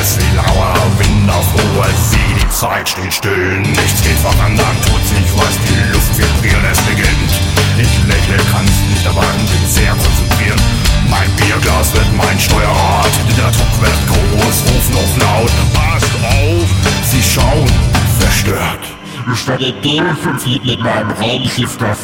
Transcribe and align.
Es 0.00 0.18
wie 0.18 0.36
lauer 0.36 0.74
Wind 0.98 1.30
auf 1.30 1.46
Ruhe, 1.54 1.86
sieh, 2.10 2.34
die 2.40 2.48
Zeit 2.50 2.88
steht 2.88 3.12
still. 3.12 3.60
Nichts 3.60 4.02
geht 4.02 4.18
voran, 4.18 4.56
dann 4.56 4.76
tut 4.84 5.02
sich 5.08 5.26
was, 5.36 5.56
die 5.66 5.92
Luft 5.92 6.18
vibriert, 6.18 6.64
es 6.70 6.80
beginnt. 6.82 7.32
Ich 7.78 7.92
lächle, 8.06 8.36
kann's 8.52 8.76
nicht 8.90 9.06
erwarten, 9.06 9.46
bin 9.46 9.66
sehr 9.68 9.90
konzentriert. 9.90 10.60
Mein 11.08 11.30
Bierglas 11.36 11.92
wird 11.94 12.10
mein 12.16 12.38
Steuerrad, 12.38 13.10
der 13.36 13.50
Druck 13.50 13.74
wird 13.80 14.00
groß, 14.08 14.56
ruf 14.68 14.86
noch 14.92 15.12
laut. 15.24 15.50
Passt 15.72 16.14
auf, 16.24 16.68
sie 17.10 17.22
schauen, 17.22 17.70
verstört. 18.18 18.84
Ich 19.32 19.48
werde 19.48 19.72
den 19.72 20.04
mit 20.64 20.80
meinem 20.80 21.10
Raumschiff 21.10 21.76
das. 21.78 21.98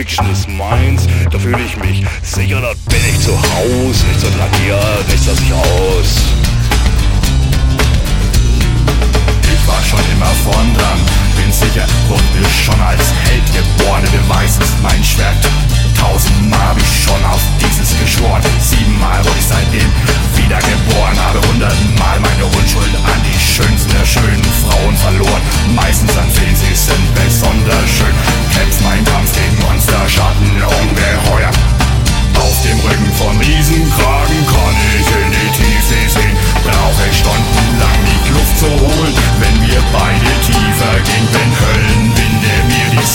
Fiction 0.00 0.30
ist 0.30 0.48
meins, 0.48 1.06
da 1.30 1.38
fühle 1.38 1.60
ich 1.62 1.76
mich 1.76 2.02
sicher, 2.22 2.58
da 2.62 2.72
bin 2.88 3.00
ich 3.06 3.20
zu 3.20 3.32
Haus, 3.32 4.02
nichts 4.08 4.22
wird 4.22 4.32
radiert, 4.38 5.06
nichts 5.08 5.26
lass 5.26 5.40
ich 5.42 5.52
aus. 5.52 6.39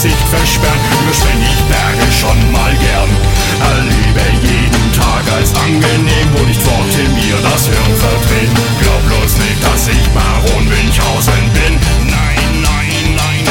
Sicht 0.06 0.28
versperren, 0.30 0.80
überspring 1.02 1.42
ich 1.42 1.62
Berge 1.66 2.12
schon 2.14 2.52
mal 2.52 2.72
gern. 2.78 3.10
Erlebe 3.74 4.26
jeden 4.40 4.94
Tag 4.94 5.24
als 5.36 5.50
angenehm, 5.56 6.30
wo 6.36 6.44
nicht 6.46 6.64
Worte 6.64 7.02
mir 7.18 7.38
das 7.42 7.66
Hirn 7.66 7.96
verdrehen. 7.98 8.54
Glaub 8.82 9.02
bloß 9.08 9.38
nicht, 9.40 9.64
dass 9.66 9.88
ich 9.88 10.06
Baron 10.14 10.66
Münchhausen 10.70 11.50
bin. 11.58 11.74
Nein, 12.06 12.62
nein, 12.62 13.16
nein, 13.18 13.46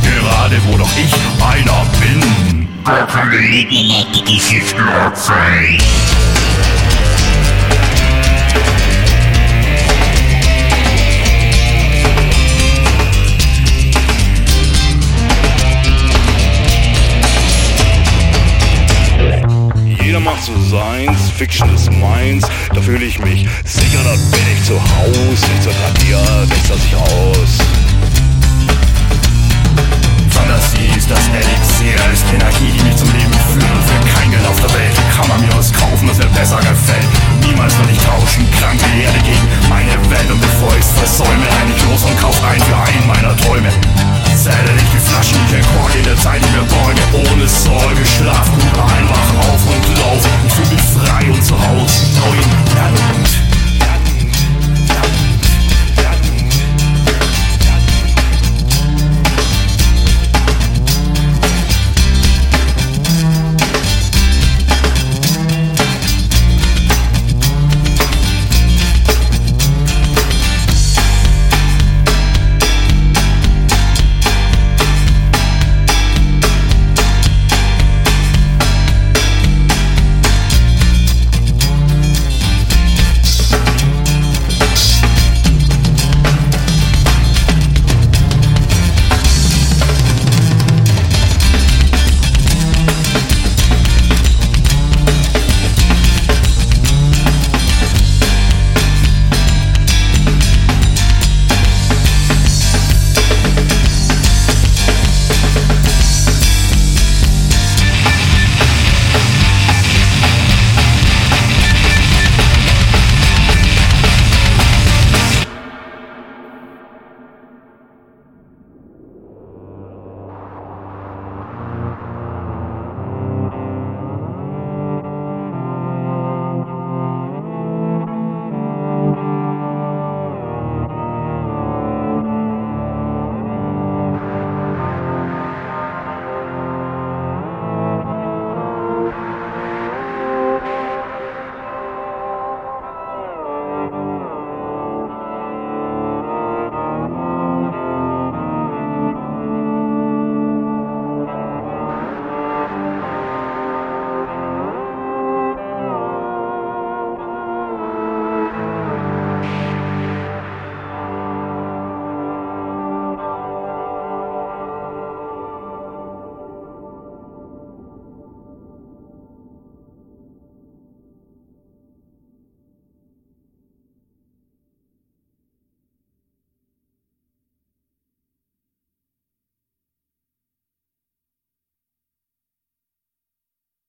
gerade 0.00 0.56
wo 0.68 0.78
doch 0.78 0.96
ich 0.96 1.12
einer 1.44 1.84
bin. 2.00 2.66
Da 2.86 3.04
kann 3.04 3.30
Leben 3.30 3.88
mal 3.88 4.06
die 4.14 4.24
Geschichte 4.24 4.80
erzählen. 4.80 5.78
Macht 20.30 20.44
so 20.44 20.60
seins, 20.60 21.30
Fiction 21.30 21.74
ist 21.74 21.90
meins, 21.90 22.44
da 22.74 22.82
fühle 22.82 23.04
ich 23.06 23.18
mich 23.18 23.48
sicher, 23.64 24.00
da 24.04 24.10
bin 24.10 24.46
ich 24.52 24.62
zu 24.62 24.74
Haus, 24.74 25.48
nichts 25.48 25.64
wird 25.64 25.76
radiert, 25.84 26.48
nichts 26.50 26.68
lass 26.68 26.84
ich 26.84 26.96
aus. 26.96 27.67